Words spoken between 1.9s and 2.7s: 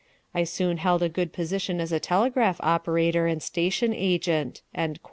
a telegraph